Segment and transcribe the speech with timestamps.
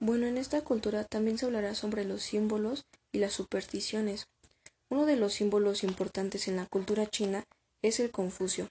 [0.00, 4.28] Bueno, en esta cultura también se hablará sobre los símbolos y las supersticiones.
[4.90, 7.44] Uno de los símbolos importantes en la cultura china
[7.82, 8.68] es el Confucio.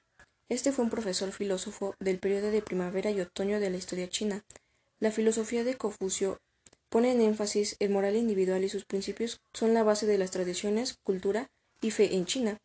[0.48, 4.46] Este fue un profesor filósofo del periodo de primavera y otoño de la historia china.
[5.02, 6.40] La filosofía de Confucio
[6.90, 10.96] pone en énfasis el moral individual y sus principios son la base de las tradiciones,
[11.04, 11.50] cultura
[11.82, 12.58] y fe en China.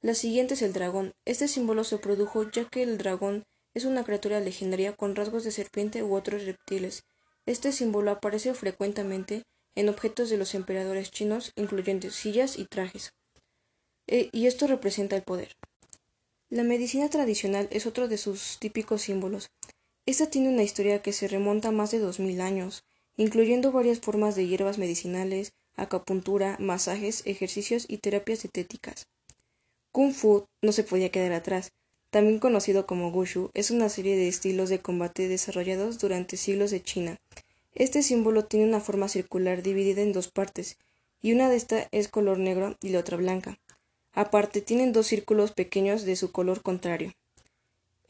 [0.00, 1.12] La siguiente es el dragón.
[1.26, 3.44] Este símbolo se produjo ya que el dragón
[3.74, 7.04] es una criatura legendaria con rasgos de serpiente u otros reptiles.
[7.46, 9.42] Este símbolo aparece frecuentemente
[9.74, 13.12] en objetos de los emperadores chinos, incluyendo sillas y trajes.
[14.06, 15.56] E, y esto representa el poder.
[16.48, 19.50] La medicina tradicional es otro de sus típicos símbolos.
[20.06, 22.82] Esta tiene una historia que se remonta a más de dos mil años,
[23.16, 29.06] incluyendo varias formas de hierbas medicinales, acupuntura, masajes, ejercicios y terapias dietéticas.
[29.92, 31.72] Kung Fu no se podía quedar atrás.
[32.10, 36.82] También conocido como Wushu, es una serie de estilos de combate desarrollados durante siglos de
[36.82, 37.20] China.
[37.72, 40.76] Este símbolo tiene una forma circular dividida en dos partes,
[41.22, 43.58] y una de estas es color negro y la otra blanca.
[44.12, 47.12] Aparte, tienen dos círculos pequeños de su color contrario.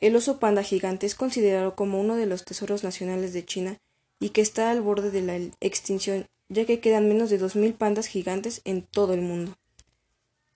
[0.01, 3.79] El oso panda gigante es considerado como uno de los tesoros nacionales de China
[4.19, 7.75] y que está al borde de la extinción, ya que quedan menos de dos mil
[7.75, 9.59] pandas gigantes en todo el mundo.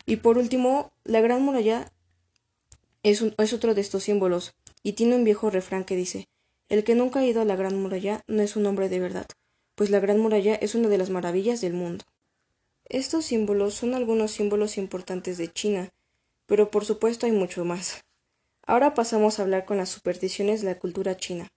[0.06, 1.92] Y por último, la Gran Muralla
[3.05, 6.27] es, otro de estos símbolos, y tiene un viejo refrán que dice
[6.69, 9.27] El que nunca ha ido a la Gran Muralla no es un hombre de verdad,
[9.75, 12.05] pues la Gran Muralla es una de las maravillas del mundo.
[12.87, 15.91] Estos símbolos son algunos símbolos importantes de China,
[16.47, 18.05] pero por supuesto hay mucho más.
[18.67, 21.49] Ahora pasamos a hablar con las supersticiones de la cultura china.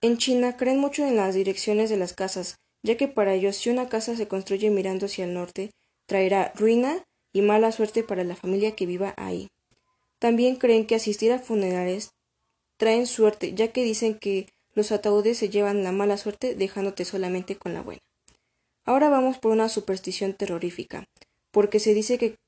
[0.00, 3.70] En China creen mucho en las direcciones de las casas, ya que para ellos si
[3.70, 5.70] una casa se construye mirando hacia el norte,
[6.06, 9.48] traerá ruina y mala suerte para la familia que viva ahí.
[10.24, 12.14] También creen que asistir a funerales
[12.78, 17.56] traen suerte, ya que dicen que los ataúdes se llevan la mala suerte dejándote solamente
[17.56, 18.00] con la buena.
[18.86, 21.04] Ahora vamos por una superstición terrorífica,
[21.50, 22.38] porque se dice que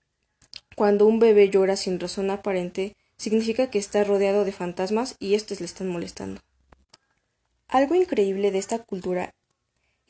[0.74, 5.60] cuando un bebé llora sin razón aparente, significa que está rodeado de fantasmas y estos
[5.60, 6.40] le están molestando.
[7.68, 9.34] Algo increíble de esta cultura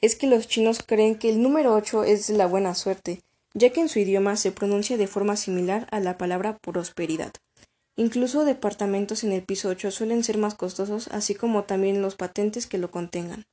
[0.01, 3.23] es que los chinos creen que el número ocho es la buena suerte,
[3.55, 7.33] ya que en su idioma se pronuncia de forma similar a la palabra prosperidad.
[7.97, 12.67] Incluso departamentos en el piso 8 suelen ser más costosos, así como también los patentes
[12.67, 13.47] que lo contengan.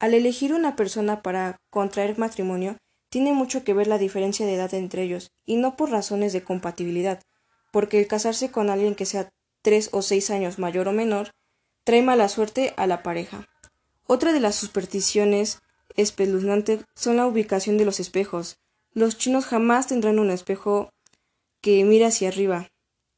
[0.00, 2.78] Al elegir una persona para contraer matrimonio,
[3.10, 6.42] tiene mucho que ver la diferencia de edad entre ellos, y no por razones de
[6.42, 7.20] compatibilidad,
[7.70, 9.30] porque el casarse con alguien que sea
[9.62, 11.30] tres o seis años mayor o menor
[11.84, 13.46] trae mala suerte a la pareja.
[14.06, 15.60] Otra de las supersticiones
[15.96, 18.56] espeluznantes son la ubicación de los espejos.
[18.92, 20.90] Los chinos jamás tendrán un espejo
[21.60, 22.69] que mire hacia arriba,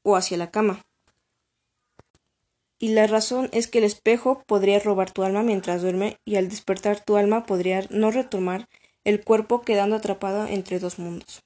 [0.03, 0.83] o hacia la cama.
[2.79, 6.49] Y la razón es que el espejo podría robar tu alma mientras duerme y al
[6.49, 8.69] despertar tu alma podría no retomar
[9.05, 11.43] el cuerpo quedando atrapado entre dos mundos.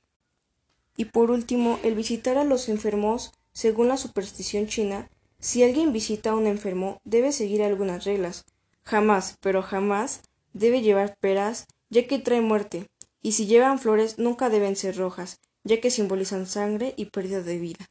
[0.96, 6.30] Y por último, el visitar a los enfermos, según la superstición china, si alguien visita
[6.30, 8.44] a un enfermo, debe seguir algunas reglas.
[8.82, 10.22] Jamás, pero jamás,
[10.54, 12.88] debe llevar peras, ya que trae muerte,
[13.20, 17.58] y si llevan flores nunca deben ser rojas, ya que simbolizan sangre y pérdida de
[17.58, 17.86] vida.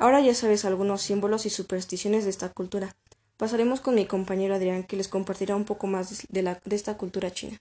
[0.00, 2.96] Ahora ya sabes algunos símbolos y supersticiones de esta cultura.
[3.36, 7.30] Pasaremos con mi compañero Adrián, que les compartirá un poco más de, la, esta cultura
[7.30, 7.58] china.